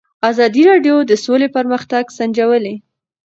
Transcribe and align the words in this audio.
ازادي 0.29 0.61
راډیو 0.69 0.95
د 1.09 1.11
سوله 1.25 1.47
پرمختګ 1.55 2.03
سنجولی. 2.17 2.75